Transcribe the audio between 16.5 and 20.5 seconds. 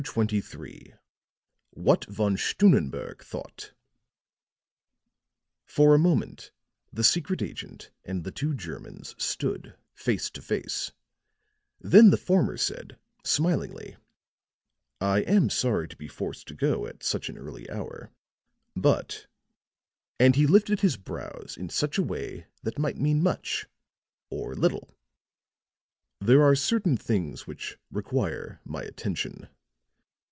go at such an early hour; but," and he